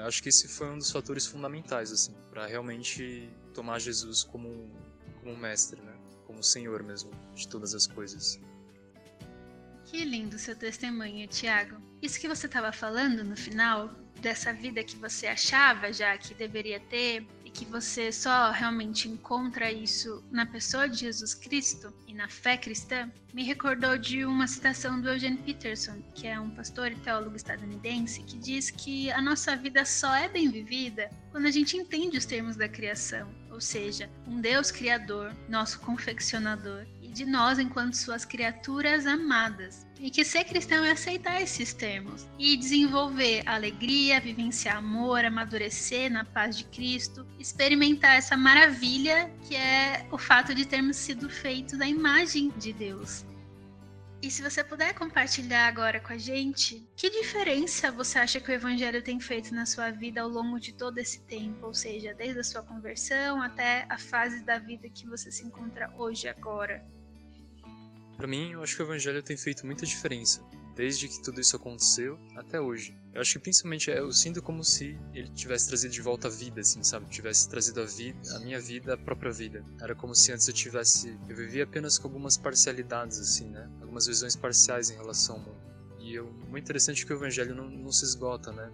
Eu 0.00 0.06
acho 0.06 0.22
que 0.22 0.30
esse 0.30 0.48
foi 0.48 0.70
um 0.70 0.78
dos 0.78 0.90
fatores 0.90 1.26
fundamentais, 1.26 1.92
assim, 1.92 2.14
para 2.30 2.46
realmente 2.46 3.28
tomar 3.50 3.78
Jesus 3.78 4.24
como, 4.24 4.70
como 5.20 5.36
mestre, 5.36 5.80
né? 5.80 5.94
Como 6.26 6.42
Senhor 6.42 6.82
mesmo 6.82 7.10
de 7.34 7.48
todas 7.48 7.74
as 7.74 7.86
coisas. 7.86 8.40
Que 9.84 10.04
lindo 10.04 10.38
seu 10.38 10.54
testemunho, 10.54 11.26
Tiago. 11.26 11.76
Isso 12.00 12.20
que 12.20 12.28
você 12.28 12.46
estava 12.46 12.72
falando 12.72 13.24
no 13.24 13.36
final, 13.36 13.90
dessa 14.20 14.52
vida 14.52 14.84
que 14.84 14.96
você 14.96 15.26
achava 15.26 15.92
já 15.92 16.16
que 16.16 16.32
deveria 16.34 16.78
ter, 16.78 17.26
e 17.50 17.52
que 17.52 17.64
você 17.64 18.12
só 18.12 18.52
realmente 18.52 19.08
encontra 19.08 19.72
isso 19.72 20.24
na 20.30 20.46
pessoa 20.46 20.88
de 20.88 20.98
Jesus 20.98 21.34
Cristo 21.34 21.92
e 22.06 22.14
na 22.14 22.28
fé 22.28 22.56
cristã, 22.56 23.10
me 23.34 23.42
recordou 23.42 23.98
de 23.98 24.24
uma 24.24 24.46
citação 24.46 25.00
do 25.00 25.08
Eugene 25.08 25.38
Peterson, 25.38 26.00
que 26.14 26.28
é 26.28 26.38
um 26.38 26.50
pastor 26.50 26.92
e 26.92 26.96
teólogo 26.96 27.34
estadunidense, 27.34 28.22
que 28.22 28.38
diz 28.38 28.70
que 28.70 29.10
a 29.10 29.20
nossa 29.20 29.56
vida 29.56 29.84
só 29.84 30.14
é 30.14 30.28
bem 30.28 30.48
vivida 30.48 31.10
quando 31.32 31.46
a 31.46 31.50
gente 31.50 31.76
entende 31.76 32.18
os 32.18 32.24
termos 32.24 32.54
da 32.54 32.68
criação, 32.68 33.28
ou 33.60 33.62
seja, 33.62 34.08
um 34.26 34.40
Deus 34.40 34.70
criador, 34.70 35.36
nosso 35.46 35.80
confeccionador, 35.80 36.86
e 37.02 37.08
de 37.08 37.26
nós 37.26 37.58
enquanto 37.58 37.92
suas 37.92 38.24
criaturas 38.24 39.06
amadas. 39.06 39.86
E 40.00 40.10
que 40.10 40.24
ser 40.24 40.44
cristão 40.44 40.82
é 40.82 40.92
aceitar 40.92 41.42
esses 41.42 41.74
termos 41.74 42.26
e 42.38 42.56
desenvolver 42.56 43.42
alegria, 43.44 44.18
vivenciar 44.18 44.78
amor, 44.78 45.26
amadurecer 45.26 46.10
na 46.10 46.24
paz 46.24 46.56
de 46.56 46.64
Cristo, 46.64 47.26
experimentar 47.38 48.16
essa 48.16 48.34
maravilha 48.34 49.30
que 49.46 49.54
é 49.54 50.06
o 50.10 50.16
fato 50.16 50.54
de 50.54 50.64
termos 50.64 50.96
sido 50.96 51.28
feitos 51.28 51.78
da 51.78 51.86
imagem 51.86 52.50
de 52.56 52.72
Deus. 52.72 53.26
E 54.22 54.30
se 54.30 54.42
você 54.42 54.62
puder 54.62 54.94
compartilhar 54.94 55.66
agora 55.66 55.98
com 55.98 56.12
a 56.12 56.18
gente, 56.18 56.86
que 56.94 57.08
diferença 57.08 57.90
você 57.90 58.18
acha 58.18 58.38
que 58.38 58.50
o 58.50 58.54
Evangelho 58.54 59.02
tem 59.02 59.18
feito 59.18 59.54
na 59.54 59.64
sua 59.64 59.90
vida 59.90 60.20
ao 60.20 60.28
longo 60.28 60.60
de 60.60 60.74
todo 60.74 60.98
esse 60.98 61.22
tempo? 61.22 61.66
Ou 61.66 61.72
seja, 61.72 62.12
desde 62.12 62.40
a 62.40 62.44
sua 62.44 62.62
conversão 62.62 63.40
até 63.40 63.86
a 63.88 63.96
fase 63.96 64.44
da 64.44 64.58
vida 64.58 64.90
que 64.90 65.06
você 65.06 65.32
se 65.32 65.46
encontra 65.46 65.90
hoje, 65.96 66.28
agora? 66.28 66.84
Para 68.14 68.26
mim, 68.26 68.52
eu 68.52 68.62
acho 68.62 68.76
que 68.76 68.82
o 68.82 68.84
Evangelho 68.84 69.22
tem 69.22 69.38
feito 69.38 69.64
muita 69.64 69.86
diferença 69.86 70.44
desde 70.76 71.08
que 71.08 71.22
tudo 71.22 71.40
isso 71.40 71.56
aconteceu 71.56 72.18
até 72.36 72.60
hoje. 72.60 72.99
Eu 73.12 73.20
acho 73.20 73.32
que 73.32 73.38
principalmente 73.40 73.90
eu 73.90 74.12
sinto 74.12 74.40
como 74.40 74.62
se 74.62 74.96
ele 75.12 75.28
tivesse 75.30 75.68
trazido 75.68 75.92
de 75.92 76.00
volta 76.00 76.28
a 76.28 76.30
vida, 76.30 76.60
assim, 76.60 76.82
sabe? 76.82 77.06
Tivesse 77.10 77.48
trazido 77.48 77.80
a 77.80 77.84
vida, 77.84 78.36
a 78.36 78.40
minha 78.40 78.60
vida, 78.60 78.94
a 78.94 78.96
própria 78.96 79.32
vida. 79.32 79.64
Era 79.80 79.94
como 79.94 80.14
se 80.14 80.32
antes 80.32 80.46
eu 80.46 80.54
tivesse, 80.54 81.18
eu 81.28 81.36
vivia 81.36 81.64
apenas 81.64 81.98
com 81.98 82.06
algumas 82.06 82.36
parcialidades, 82.36 83.18
assim, 83.18 83.48
né? 83.48 83.68
Algumas 83.80 84.06
visões 84.06 84.36
parciais 84.36 84.90
em 84.90 84.96
relação 84.96 85.36
ao 85.36 85.42
mundo. 85.42 85.60
E 85.98 86.16
é 86.16 86.22
muito 86.22 86.64
interessante 86.64 87.04
que 87.04 87.12
o 87.12 87.16
evangelho 87.16 87.54
não, 87.54 87.68
não 87.68 87.90
se 87.90 88.04
esgota, 88.04 88.52
né? 88.52 88.70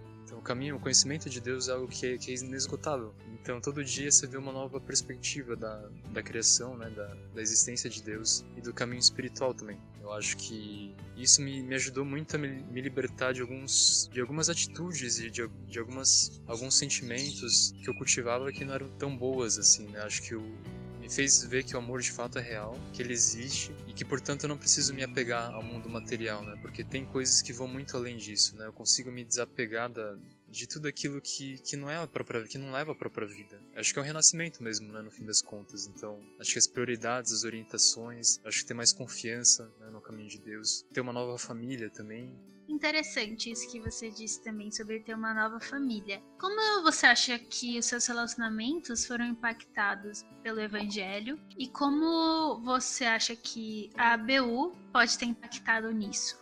Caminho, 0.47 0.77
o 0.77 0.79
conhecimento 0.79 1.29
de 1.29 1.41
Deus 1.41 1.67
é 1.67 1.73
algo 1.73 1.89
que 1.89 2.05
é, 2.05 2.17
que 2.17 2.31
é 2.31 2.35
inesgotável. 2.35 3.13
Então, 3.33 3.59
todo 3.59 3.83
dia 3.83 4.09
você 4.09 4.25
vê 4.25 4.37
uma 4.37 4.53
nova 4.53 4.79
perspectiva 4.79 5.57
da, 5.57 5.89
da 6.13 6.23
criação, 6.23 6.77
né? 6.77 6.89
Da, 6.89 7.05
da 7.35 7.41
existência 7.41 7.89
de 7.89 8.01
Deus 8.01 8.45
e 8.55 8.61
do 8.61 8.73
caminho 8.73 8.99
espiritual 8.99 9.53
também. 9.53 9.77
Eu 10.01 10.13
acho 10.13 10.37
que 10.37 10.95
isso 11.17 11.41
me, 11.41 11.61
me 11.61 11.75
ajudou 11.75 12.05
muito 12.05 12.37
a 12.37 12.39
me, 12.39 12.63
me, 12.63 12.79
libertar 12.79 13.33
de 13.33 13.41
alguns 13.41 14.09
de 14.09 14.21
algumas 14.21 14.47
atitudes 14.49 15.19
e 15.19 15.29
de, 15.29 15.45
de 15.67 15.79
algumas 15.79 16.41
alguns 16.47 16.75
sentimentos 16.75 17.73
que 17.83 17.89
eu 17.89 17.93
cultivava 17.93 18.49
que 18.53 18.63
não 18.63 18.73
eram 18.73 18.87
tão 18.91 19.17
boas 19.17 19.57
assim, 19.57 19.85
né? 19.87 19.99
Acho 19.99 20.21
que 20.21 20.33
me 21.07 21.09
fez 21.09 21.43
ver 21.43 21.63
que 21.63 21.75
o 21.75 21.79
amor 21.79 21.99
de 21.99 22.11
fato 22.11 22.39
é 22.39 22.41
real, 22.41 22.77
que 22.93 23.01
ele 23.01 23.11
existe 23.11 23.73
e 23.85 23.91
que 23.91 24.05
portanto 24.05 24.43
eu 24.43 24.49
não 24.49 24.57
preciso 24.57 24.93
me 24.93 25.03
apegar 25.03 25.53
ao 25.53 25.61
mundo 25.61 25.89
material, 25.89 26.41
né? 26.41 26.57
Porque 26.61 26.85
tem 26.85 27.05
coisas 27.05 27.41
que 27.41 27.51
vão 27.51 27.67
muito 27.67 27.97
além 27.97 28.15
disso, 28.15 28.55
né? 28.55 28.65
Eu 28.65 28.73
consigo 28.73 29.11
me 29.11 29.25
desapegar 29.25 29.89
da, 29.89 30.17
de 30.57 30.67
tudo 30.67 30.87
aquilo 30.87 31.21
que, 31.21 31.59
que 31.59 31.77
não 31.77 31.89
é 31.89 31.97
a 31.97 32.07
própria 32.07 32.43
que 32.43 32.57
não 32.57 32.71
leva 32.71 32.91
a 32.91 32.95
própria 32.95 33.27
vida. 33.27 33.61
Acho 33.75 33.93
que 33.93 33.99
é 33.99 34.01
um 34.01 34.05
renascimento 34.05 34.63
mesmo, 34.63 34.91
né, 34.91 35.01
no 35.01 35.11
fim 35.11 35.23
das 35.23 35.41
contas. 35.41 35.85
Então, 35.85 36.19
acho 36.39 36.53
que 36.53 36.59
as 36.59 36.67
prioridades, 36.67 37.31
as 37.31 37.43
orientações, 37.43 38.39
acho 38.43 38.61
que 38.61 38.65
ter 38.65 38.73
mais 38.73 38.91
confiança 38.91 39.71
né, 39.79 39.89
no 39.91 40.01
caminho 40.01 40.29
de 40.29 40.39
Deus, 40.39 40.83
ter 40.91 41.01
uma 41.01 41.13
nova 41.13 41.37
família 41.37 41.89
também, 41.89 42.33
interessante 42.67 43.49
isso 43.49 43.71
que 43.71 43.79
você 43.79 44.11
disse 44.11 44.43
também 44.43 44.69
sobre 44.71 44.99
ter 44.99 45.15
uma 45.15 45.33
nova 45.33 45.59
família. 45.59 46.21
Como 46.37 46.83
você 46.83 47.05
acha 47.05 47.39
que 47.39 47.79
os 47.79 47.85
seus 47.85 48.05
relacionamentos 48.05 49.05
foram 49.05 49.25
impactados 49.25 50.23
pelo 50.43 50.59
evangelho 50.59 51.39
e 51.57 51.69
como 51.69 52.59
você 52.63 53.05
acha 53.05 53.35
que 53.35 53.89
a 53.97 54.13
ABU 54.13 54.75
pode 54.91 55.17
ter 55.17 55.25
impactado 55.25 55.91
nisso? 55.91 56.37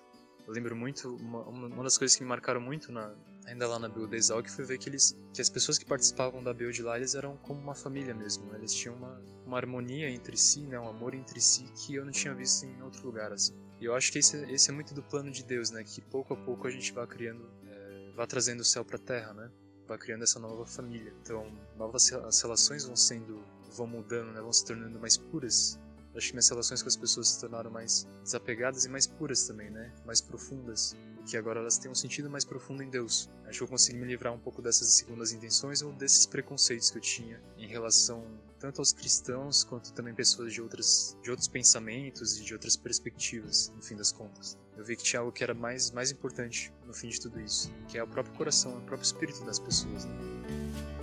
Eu 0.48 0.54
lembro 0.54 0.76
muito, 0.76 1.16
uma, 1.16 1.44
uma 1.44 1.84
das 1.84 1.98
coisas 1.98 2.18
que 2.18 2.24
me 2.24 2.30
marcaram 2.30 2.62
muito 2.62 2.92
na, 2.92 3.16
ainda 3.46 3.68
lá 3.68 3.80
na 3.80 3.88
Build 3.88 4.12
da 4.12 4.18
Exalc 4.18 4.50
foi 4.50 4.66
ver 4.66 4.78
que 4.78 4.90
eles 4.90 5.18
que 5.34 5.42
as 5.42 5.50
pessoas 5.50 5.78
que 5.78 5.86
participavam 5.86 6.44
da 6.44 6.54
Build 6.54 6.82
lá 6.82 6.98
eles 6.98 7.16
eram 7.16 7.38
como 7.38 7.60
uma 7.60 7.76
família 7.76 8.14
mesmo 8.14 8.54
eles 8.56 8.74
tinham 8.74 8.96
uma, 8.96 9.22
uma 9.46 9.58
harmonia 9.58 10.10
entre 10.10 10.36
si 10.38 10.62
né 10.62 10.80
um 10.80 10.88
amor 10.88 11.14
entre 11.14 11.40
si 11.40 11.64
que 11.76 11.96
eu 11.96 12.06
não 12.06 12.12
tinha 12.12 12.34
visto 12.34 12.66
em 12.66 12.82
outro 12.82 13.06
lugar 13.06 13.32
assim 13.32 13.66
e 13.80 13.86
eu 13.86 13.94
acho 13.94 14.12
que 14.12 14.20
esse, 14.20 14.38
esse 14.52 14.70
é 14.70 14.74
muito 14.74 14.94
do 14.94 15.04
plano 15.04 15.30
de 15.30 15.44
Deus, 15.44 15.70
né? 15.70 15.84
Que 15.84 16.02
pouco 16.02 16.34
a 16.34 16.38
pouco 16.38 16.68
a 16.68 16.72
gente 16.72 16.94
vai 16.94 17.06
criando, 17.06 17.50
é, 17.68 18.12
vai 18.16 18.26
trazendo 18.26 18.62
o 18.62 18.66
céu 18.66 18.86
para 18.86 18.96
a 18.96 19.00
terra, 19.00 19.34
né? 19.34 19.52
Vai 19.88 19.98
criando 19.98 20.24
essa 20.24 20.40
nova 20.40 20.66
família. 20.66 21.14
Então, 21.22 21.52
novas 21.78 22.12
as 22.12 22.42
relações 22.42 22.86
vão 22.86 22.96
sendo, 22.96 23.44
vão 23.76 23.86
mudando, 23.86 24.32
né? 24.32 24.42
Vão 24.42 24.54
se 24.54 24.66
tornando 24.66 25.00
mais 25.00 25.18
puras. 25.18 25.80
Acho 26.16 26.28
que 26.28 26.34
minhas 26.34 26.48
relações 26.48 26.82
com 26.82 26.88
as 26.88 26.96
pessoas 26.96 27.28
se 27.28 27.42
tornaram 27.42 27.70
mais 27.70 28.08
desapegadas 28.24 28.86
e 28.86 28.90
mais 28.90 29.06
puras 29.06 29.46
também, 29.46 29.70
né? 29.70 29.94
Mais 30.06 30.22
profundas. 30.22 30.96
Que 31.26 31.38
agora 31.38 31.60
elas 31.60 31.78
têm 31.78 31.90
um 31.90 31.96
sentido 31.96 32.30
mais 32.30 32.46
profundo 32.46 32.84
em 32.84 32.90
Deus. 32.90 33.30
Acho 33.46 33.60
que 33.60 33.64
eu 33.64 33.68
consegui 33.68 33.98
me 33.98 34.06
livrar 34.06 34.34
um 34.34 34.40
pouco 34.40 34.62
dessas 34.62 34.90
segundas 34.90 35.32
intenções 35.32 35.82
ou 35.82 35.92
desses 35.92 36.26
preconceitos 36.26 36.92
que 36.92 36.98
eu 36.98 37.02
tinha 37.02 37.42
em 37.58 37.68
relação 37.68 38.24
tanto 38.60 38.80
aos 38.80 38.94
cristãos 38.94 39.64
quanto 39.64 39.92
também 39.94 40.14
pessoas 40.14 40.54
de 40.54 40.62
outras 40.62 41.18
de 41.22 41.30
outros 41.30 41.48
pensamentos 41.48 42.38
e 42.38 42.44
de 42.44 42.54
outras 42.54 42.76
perspectivas, 42.76 43.72
no 43.76 43.82
fim 43.82 43.96
das 43.96 44.12
contas. 44.12 44.58
Eu 44.78 44.84
vi 44.84 44.96
que 44.96 45.04
tinha 45.04 45.20
algo 45.20 45.32
que 45.32 45.44
era 45.44 45.54
mais 45.54 45.92
mais 45.92 46.12
importante 46.12 46.74
no 46.86 46.94
fim 46.94 47.10
de 47.10 47.20
tudo 47.20 47.40
isso, 47.40 47.72
que 47.88 47.98
é 47.98 48.04
o 48.04 48.08
próprio 48.08 48.36
coração, 48.36 48.78
o 48.78 48.82
próprio 48.82 49.06
espírito 49.06 49.44
das 49.46 49.60
pessoas. 49.60 50.06
Né? 50.06 50.95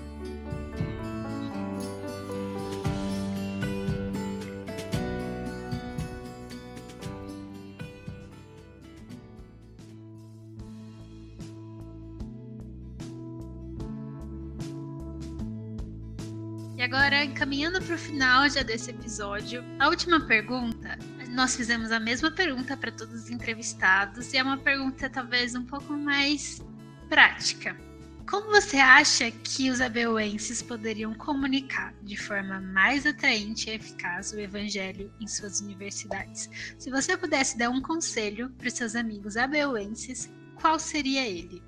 E 16.83 16.85
agora, 16.85 17.25
encaminhando 17.25 17.81
para 17.81 17.95
o 17.95 17.99
final 17.99 18.51
já 18.51 18.65
desse 18.65 18.91
episódio, 18.91 19.65
a 19.79 19.87
última 19.89 20.19
pergunta. 20.27 20.99
Nós 21.29 21.55
fizemos 21.55 21.93
a 21.93 22.01
mesma 22.01 22.29
pergunta 22.29 22.77
para 22.77 22.91
todos 22.91 23.23
os 23.23 23.31
entrevistados 23.31 24.33
e 24.33 24.39
é 24.39 24.43
uma 24.43 24.59
pergunta 24.59 25.09
talvez 25.09 25.55
um 25.55 25.65
pouco 25.65 25.93
mais 25.93 26.61
prática. 27.09 27.77
Como 28.29 28.51
você 28.51 28.79
acha 28.79 29.31
que 29.31 29.71
os 29.71 29.81
abeuenses 29.81 30.61
poderiam 30.61 31.15
comunicar 31.15 31.95
de 32.03 32.17
forma 32.17 32.61
mais 32.61 33.07
atraente 33.07 33.71
e 33.71 33.75
eficaz 33.75 34.33
o 34.33 34.41
evangelho 34.41 35.09
em 35.21 35.29
suas 35.29 35.61
universidades? 35.61 36.51
Se 36.77 36.91
você 36.91 37.17
pudesse 37.17 37.57
dar 37.57 37.71
um 37.71 37.81
conselho 37.81 38.51
para 38.59 38.67
os 38.67 38.75
seus 38.75 38.97
amigos 38.97 39.37
abeuenses, 39.37 40.29
qual 40.57 40.81
seria 40.81 41.25
ele? 41.25 41.63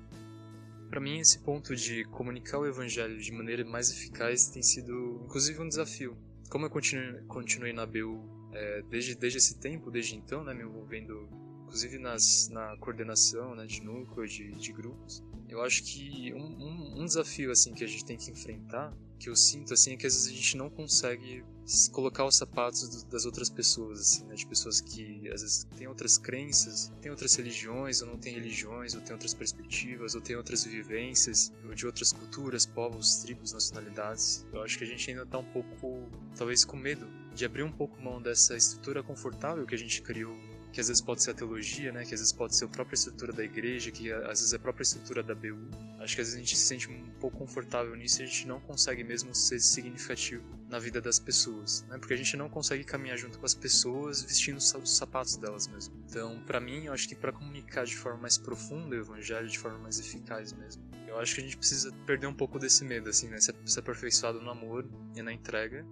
Para 0.89 0.99
mim, 0.99 1.19
esse 1.19 1.39
ponto 1.39 1.75
de 1.75 2.05
comunicar 2.05 2.59
o 2.59 2.65
evangelho 2.65 3.17
de 3.17 3.31
maneira 3.31 3.65
mais 3.65 3.91
eficaz 3.91 4.49
tem 4.49 4.61
sido, 4.61 5.21
inclusive, 5.25 5.61
um 5.61 5.67
desafio. 5.67 6.17
Como 6.49 6.65
eu 6.65 6.69
continuei, 6.69 7.21
continuei 7.23 7.73
na 7.73 7.85
BU 7.85 8.23
é, 8.53 8.81
desde, 8.83 9.15
desde 9.15 9.39
esse 9.39 9.59
tempo, 9.59 9.91
desde 9.91 10.15
então, 10.15 10.43
né, 10.43 10.53
me 10.53 10.63
envolvendo, 10.63 11.27
inclusive, 11.63 11.97
nas, 11.97 12.49
na 12.49 12.77
coordenação 12.77 13.55
né, 13.55 13.65
de 13.65 13.81
núcleo, 13.81 14.27
de, 14.27 14.51
de 14.51 14.71
grupos, 14.71 15.23
eu 15.49 15.61
acho 15.61 15.83
que 15.83 16.33
um, 16.33 16.39
um, 16.39 17.01
um 17.01 17.05
desafio 17.05 17.51
assim 17.51 17.73
que 17.73 17.83
a 17.83 17.87
gente 17.87 18.05
tem 18.05 18.17
que 18.17 18.31
enfrentar 18.31 18.93
que 19.19 19.29
eu 19.29 19.35
sinto 19.35 19.73
assim 19.73 19.93
é 19.93 19.97
que 19.97 20.05
às 20.05 20.13
vezes 20.13 20.31
a 20.31 20.35
gente 20.35 20.57
não 20.57 20.69
consegue 20.69 21.43
colocar 21.91 22.25
os 22.25 22.37
sapatos 22.37 22.87
do, 22.87 23.09
das 23.09 23.25
outras 23.25 23.49
pessoas 23.49 23.99
assim, 23.99 24.25
né? 24.25 24.35
de 24.35 24.45
pessoas 24.45 24.79
que 24.81 25.27
às 25.29 25.41
vezes 25.41 25.67
têm 25.75 25.87
outras 25.87 26.17
crenças, 26.17 26.91
têm 27.01 27.09
outras 27.09 27.33
religiões 27.35 28.01
ou 28.01 28.07
não 28.07 28.17
têm 28.17 28.35
religiões, 28.35 28.93
ou 28.93 29.01
têm 29.01 29.13
outras 29.13 29.33
perspectivas, 29.33 30.13
ou 30.13 30.21
têm 30.21 30.35
outras 30.35 30.63
vivências, 30.63 31.51
ou 31.67 31.73
de 31.73 31.85
outras 31.85 32.11
culturas, 32.11 32.65
povos, 32.65 33.15
tribos, 33.17 33.51
nacionalidades. 33.51 34.45
Eu 34.53 34.61
acho 34.61 34.77
que 34.77 34.83
a 34.83 34.87
gente 34.87 35.09
ainda 35.09 35.23
está 35.23 35.39
um 35.39 35.45
pouco, 35.45 36.07
talvez 36.35 36.63
com 36.63 36.77
medo 36.77 37.07
de 37.33 37.45
abrir 37.45 37.63
um 37.63 37.71
pouco 37.71 37.99
mão 38.01 38.21
dessa 38.21 38.55
estrutura 38.55 39.01
confortável 39.01 39.65
que 39.65 39.75
a 39.75 39.77
gente 39.77 40.01
criou 40.01 40.37
que 40.75 40.81
às 40.81 40.89
vezes 40.89 41.01
pode 41.01 41.23
ser 41.23 41.31
a 41.31 41.33
teologia, 41.33 41.89
né, 41.93 42.03
que 42.03 42.13
às 42.13 42.19
vezes 42.19 42.33
pode 42.33 42.53
ser 42.53 42.65
a 42.65 42.67
própria 42.67 42.95
estrutura 42.95 43.31
da 43.31 43.45
igreja, 43.45 43.89
que 43.91 44.11
às 44.11 44.41
vezes 44.41 44.51
é 44.51 44.57
a 44.57 44.59
própria 44.59 44.83
estrutura 44.83 45.23
da 45.23 45.33
BU. 45.33 45.69
Acho 46.01 46.15
que 46.15 46.21
às 46.21 46.27
vezes 46.27 46.35
a 46.35 46.37
gente 46.39 46.57
se 46.57 46.65
sente 46.65 46.89
um 46.89 47.11
pouco 47.17 47.37
confortável 47.37 47.95
nisso 47.95 48.21
e 48.21 48.23
a 48.23 48.25
gente 48.25 48.45
não 48.45 48.59
consegue 48.59 49.01
mesmo 49.01 49.33
ser 49.33 49.61
significativo 49.61 50.43
na 50.69 50.77
vida 50.77 50.99
das 50.99 51.17
pessoas, 51.17 51.85
né? 51.87 51.97
Porque 51.97 52.13
a 52.13 52.17
gente 52.17 52.35
não 52.35 52.49
consegue 52.49 52.83
caminhar 52.83 53.17
junto 53.17 53.39
com 53.39 53.45
as 53.45 53.53
pessoas 53.53 54.21
vestindo 54.21 54.57
os 54.57 54.97
sapatos 54.97 55.37
delas 55.37 55.65
mesmo. 55.65 55.95
Então, 56.09 56.43
para 56.45 56.59
mim, 56.59 56.87
eu 56.87 56.93
acho 56.93 57.07
que 57.07 57.15
para 57.15 57.31
comunicar 57.31 57.85
de 57.85 57.95
forma 57.95 58.19
mais 58.19 58.37
profunda 58.37 58.97
o 58.97 58.99
evangelho, 58.99 59.47
de 59.47 59.57
forma 59.57 59.79
mais 59.79 59.97
eficaz 59.97 60.51
mesmo, 60.51 60.83
eu 61.07 61.17
acho 61.17 61.35
que 61.35 61.39
a 61.39 61.43
gente 61.45 61.55
precisa 61.55 61.89
perder 62.05 62.27
um 62.27 62.33
pouco 62.33 62.59
desse 62.59 62.83
medo, 62.83 63.09
assim, 63.09 63.29
né? 63.29 63.37
Se 63.39 63.79
aperfeiçoado 63.79 64.41
no 64.41 64.49
amor 64.49 64.85
e 65.15 65.21
na 65.21 65.31
entrega 65.31 65.85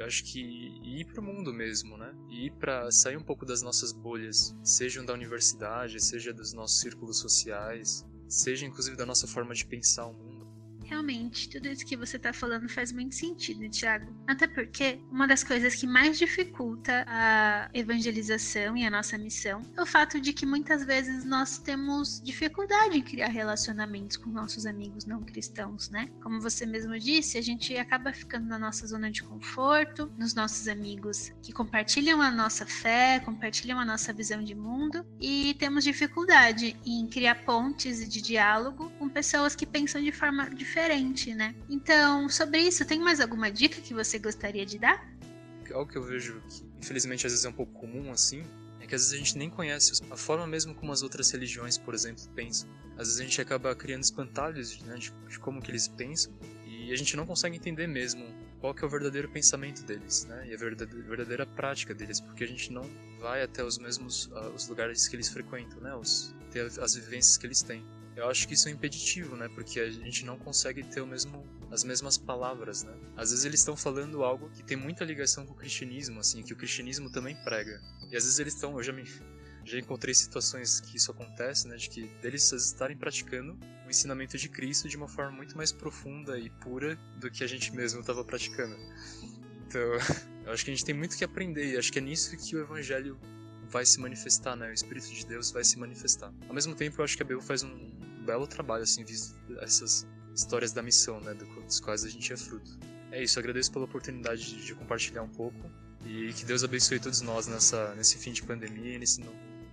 acho 0.00 0.24
que 0.24 0.40
ir 0.82 1.04
para 1.06 1.20
o 1.20 1.24
mundo 1.24 1.52
mesmo, 1.52 1.96
né? 1.96 2.14
E 2.28 2.46
ir 2.46 2.52
para 2.52 2.90
sair 2.90 3.16
um 3.16 3.22
pouco 3.22 3.44
das 3.44 3.62
nossas 3.62 3.92
bolhas, 3.92 4.56
sejam 4.62 5.04
da 5.04 5.12
universidade, 5.12 6.02
seja 6.02 6.32
dos 6.32 6.52
nossos 6.52 6.80
círculos 6.80 7.18
sociais, 7.18 8.04
seja 8.28 8.66
inclusive 8.66 8.96
da 8.96 9.06
nossa 9.06 9.26
forma 9.26 9.54
de 9.54 9.66
pensar 9.66 10.06
o 10.06 10.14
mundo. 10.14 10.43
Realmente, 10.84 11.48
tudo 11.48 11.66
isso 11.68 11.84
que 11.84 11.96
você 11.96 12.16
está 12.16 12.32
falando 12.32 12.68
faz 12.68 12.92
muito 12.92 13.14
sentido, 13.14 13.68
Tiago. 13.68 14.14
Até 14.26 14.46
porque 14.46 15.00
uma 15.10 15.26
das 15.26 15.42
coisas 15.42 15.74
que 15.74 15.86
mais 15.86 16.18
dificulta 16.18 17.04
a 17.08 17.70
evangelização 17.72 18.76
e 18.76 18.84
a 18.84 18.90
nossa 18.90 19.16
missão 19.16 19.62
é 19.76 19.82
o 19.82 19.86
fato 19.86 20.20
de 20.20 20.32
que 20.32 20.44
muitas 20.44 20.84
vezes 20.84 21.24
nós 21.24 21.58
temos 21.58 22.20
dificuldade 22.22 22.98
em 22.98 23.02
criar 23.02 23.28
relacionamentos 23.28 24.16
com 24.16 24.28
nossos 24.30 24.66
amigos 24.66 25.06
não 25.06 25.22
cristãos, 25.22 25.88
né? 25.88 26.10
Como 26.22 26.40
você 26.40 26.66
mesmo 26.66 26.98
disse, 26.98 27.38
a 27.38 27.42
gente 27.42 27.76
acaba 27.76 28.12
ficando 28.12 28.46
na 28.46 28.58
nossa 28.58 28.86
zona 28.86 29.10
de 29.10 29.22
conforto, 29.22 30.12
nos 30.18 30.34
nossos 30.34 30.68
amigos 30.68 31.32
que 31.42 31.52
compartilham 31.52 32.20
a 32.20 32.30
nossa 32.30 32.66
fé, 32.66 33.20
compartilham 33.20 33.78
a 33.78 33.84
nossa 33.84 34.12
visão 34.12 34.42
de 34.44 34.54
mundo 34.54 35.04
e 35.18 35.54
temos 35.58 35.82
dificuldade 35.82 36.76
em 36.84 37.06
criar 37.06 37.36
pontes 37.44 38.06
de 38.08 38.20
diálogo 38.20 38.90
com 38.98 39.08
pessoas 39.08 39.56
que 39.56 39.64
pensam 39.64 40.02
de 40.02 40.12
forma 40.12 40.50
diferente 40.50 40.73
diferente, 40.74 41.32
né? 41.32 41.54
Então, 41.70 42.28
sobre 42.28 42.58
isso, 42.58 42.84
tem 42.84 42.98
mais 42.98 43.20
alguma 43.20 43.48
dica 43.48 43.80
que 43.80 43.94
você 43.94 44.18
gostaria 44.18 44.66
de 44.66 44.76
dar? 44.76 45.08
Algo 45.72 45.90
que 45.90 45.96
eu 45.96 46.02
vejo 46.02 46.42
que, 46.48 46.64
infelizmente, 46.80 47.24
às 47.26 47.32
vezes 47.32 47.44
é 47.44 47.48
um 47.48 47.52
pouco 47.52 47.72
comum 47.72 48.10
assim, 48.10 48.44
é 48.80 48.86
que 48.86 48.94
às 48.94 49.02
vezes 49.02 49.14
a 49.14 49.16
gente 49.16 49.38
nem 49.38 49.48
conhece 49.48 50.02
a 50.10 50.16
forma 50.16 50.46
mesmo 50.48 50.74
como 50.74 50.90
as 50.90 51.02
outras 51.02 51.30
religiões, 51.30 51.78
por 51.78 51.94
exemplo, 51.94 52.24
pensam. 52.34 52.68
Às 52.98 53.06
vezes 53.06 53.20
a 53.20 53.22
gente 53.22 53.40
acaba 53.40 53.74
criando 53.74 54.02
espantalhos 54.02 54.80
né, 54.82 54.96
de, 54.96 55.12
de 55.28 55.38
como 55.38 55.62
que 55.62 55.70
eles 55.70 55.86
pensam 55.86 56.32
e 56.66 56.92
a 56.92 56.96
gente 56.96 57.16
não 57.16 57.24
consegue 57.24 57.56
entender 57.56 57.86
mesmo 57.86 58.26
qual 58.60 58.74
que 58.74 58.82
é 58.84 58.86
o 58.86 58.90
verdadeiro 58.90 59.28
pensamento 59.28 59.84
deles, 59.84 60.24
né? 60.24 60.48
E 60.48 60.54
a 60.54 60.56
verdadeira, 60.56 61.08
verdadeira 61.08 61.46
prática 61.46 61.94
deles, 61.94 62.20
porque 62.20 62.44
a 62.44 62.48
gente 62.48 62.72
não 62.72 62.88
vai 63.20 63.42
até 63.42 63.62
os 63.62 63.78
mesmos 63.78 64.26
uh, 64.26 64.52
os 64.54 64.68
lugares 64.68 65.06
que 65.06 65.16
eles 65.16 65.28
frequentam, 65.28 65.80
né? 65.80 65.94
Os, 65.94 66.34
ter 66.50 66.66
as 66.80 66.94
vivências 66.94 67.36
que 67.36 67.46
eles 67.46 67.62
têm. 67.62 67.84
Eu 68.16 68.28
acho 68.28 68.46
que 68.46 68.54
isso 68.54 68.68
é 68.68 68.70
impeditivo, 68.70 69.36
né? 69.36 69.48
Porque 69.48 69.80
a 69.80 69.90
gente 69.90 70.24
não 70.24 70.38
consegue 70.38 70.84
ter 70.84 71.00
o 71.00 71.06
mesmo, 71.06 71.44
as 71.70 71.82
mesmas 71.82 72.16
palavras, 72.16 72.84
né? 72.84 72.94
Às 73.16 73.30
vezes 73.30 73.44
eles 73.44 73.60
estão 73.60 73.76
falando 73.76 74.22
algo 74.22 74.48
que 74.50 74.62
tem 74.62 74.76
muita 74.76 75.04
ligação 75.04 75.44
com 75.44 75.52
o 75.52 75.56
cristianismo, 75.56 76.20
assim, 76.20 76.42
que 76.42 76.52
o 76.52 76.56
cristianismo 76.56 77.10
também 77.10 77.36
prega. 77.42 77.80
E 78.10 78.16
às 78.16 78.24
vezes 78.24 78.38
eles 78.38 78.54
estão, 78.54 78.76
eu 78.76 78.82
já 78.82 78.92
me 78.92 79.04
já 79.64 79.78
encontrei 79.78 80.14
situações 80.14 80.80
que 80.80 80.96
isso 80.96 81.10
acontece, 81.10 81.66
né, 81.66 81.76
de 81.76 81.88
que 81.88 82.06
deles 82.20 82.52
estarem 82.52 82.96
praticando 82.96 83.58
o 83.86 83.90
ensinamento 83.90 84.36
de 84.36 84.48
Cristo 84.48 84.88
de 84.88 84.96
uma 84.96 85.08
forma 85.08 85.32
muito 85.32 85.56
mais 85.56 85.72
profunda 85.72 86.38
e 86.38 86.50
pura 86.50 86.96
do 87.18 87.30
que 87.30 87.42
a 87.42 87.46
gente 87.46 87.74
mesmo 87.74 88.00
estava 88.00 88.22
praticando. 88.24 88.76
Então, 89.66 89.80
eu 90.44 90.52
acho 90.52 90.64
que 90.64 90.70
a 90.70 90.74
gente 90.74 90.84
tem 90.84 90.94
muito 90.94 91.16
que 91.16 91.24
aprender 91.24 91.72
e 91.72 91.78
acho 91.78 91.90
que 91.90 91.98
é 91.98 92.02
nisso 92.02 92.36
que 92.36 92.54
o 92.54 92.60
evangelho 92.60 93.18
vai 93.68 93.84
se 93.86 93.98
manifestar, 93.98 94.54
né? 94.54 94.68
O 94.68 94.72
Espírito 94.72 95.08
de 95.12 95.26
Deus 95.26 95.50
vai 95.50 95.64
se 95.64 95.78
manifestar. 95.78 96.32
Ao 96.46 96.54
mesmo 96.54 96.74
tempo, 96.74 97.00
eu 97.00 97.04
acho 97.04 97.16
que 97.16 97.22
a 97.22 97.26
Bel 97.26 97.40
faz 97.40 97.62
um 97.62 97.90
belo 98.24 98.46
trabalho, 98.46 98.82
assim, 98.82 99.04
visto 99.04 99.36
essas 99.60 100.06
histórias 100.34 100.72
da 100.72 100.82
missão, 100.82 101.20
né, 101.20 101.34
dos 101.34 101.80
quais 101.80 102.04
a 102.04 102.08
gente 102.08 102.32
é 102.32 102.36
fruto. 102.36 102.78
É 103.12 103.22
isso, 103.22 103.38
agradeço 103.38 103.70
pela 103.72 103.84
oportunidade 103.84 104.64
de, 104.64 104.74
compartilhar 104.74 105.22
um 105.22 105.28
pouco 105.28 105.70
e 106.04 106.32
que 106.32 106.44
Deus 106.44 106.64
abençoe 106.64 106.98
todos 106.98 107.20
nós 107.20 107.46
nessa, 107.46 107.94
nesse 107.94 108.18
fim 108.18 108.32
de 108.32 108.42
pandemia 108.42 108.96
e 108.96 108.98
nesse, 108.98 109.22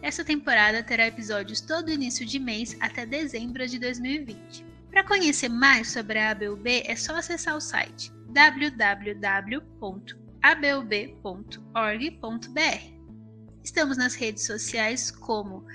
Essa 0.00 0.24
temporada 0.24 0.82
terá 0.82 1.08
episódios 1.08 1.60
todo 1.60 1.90
início 1.90 2.24
de 2.24 2.38
mês 2.38 2.74
até 2.80 3.04
dezembro 3.04 3.68
de 3.68 3.78
2020. 3.78 4.75
Para 4.96 5.04
conhecer 5.04 5.50
mais 5.50 5.90
sobre 5.90 6.18
a 6.18 6.30
ABUB 6.30 6.82
é 6.86 6.96
só 6.96 7.16
acessar 7.16 7.54
o 7.54 7.60
site 7.60 8.10
www.abub.org.br. 8.30 9.62
Estamos 13.62 13.98
nas 13.98 14.14
redes 14.14 14.46
sociais 14.46 15.10
como 15.10 15.66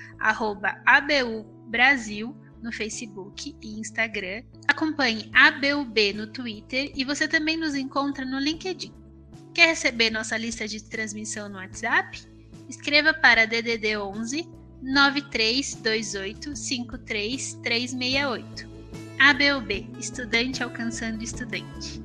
ABUBrasil 0.88 2.36
no 2.64 2.74
Facebook 2.74 3.56
e 3.62 3.80
Instagram. 3.80 4.42
Acompanhe 4.68 5.30
ABUB 5.36 6.14
no 6.14 6.26
Twitter 6.26 6.92
e 6.96 7.06
você 7.06 7.28
também 7.28 7.58
nos 7.58 7.76
encontra 7.76 8.26
no 8.26 8.40
LinkedIn. 8.40 8.92
Quer 9.54 9.68
receber 9.68 10.10
nossa 10.10 10.36
lista 10.36 10.68
de 10.68 10.84
transmissão 10.84 11.48
no 11.48 11.58
WhatsApp? 11.58 12.20
Escreva 12.68 13.14
para 13.14 13.46
DDD 13.46 13.98
11 13.98 14.50
9328 14.82 16.56
53368. 16.56 18.71
ABUB 19.24 20.00
Estudante 20.00 20.64
Alcançando 20.64 21.24
Estudante. 21.24 22.01